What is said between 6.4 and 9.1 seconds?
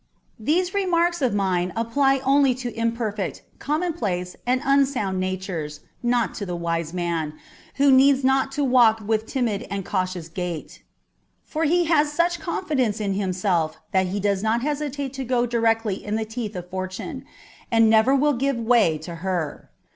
to the wise man, who needs not to walk